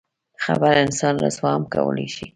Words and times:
خبره 0.45 0.75
انسان 0.85 1.15
رسوا 1.23 1.49
هم 1.55 1.63
کولی 1.73 2.07
شي. 2.15 2.25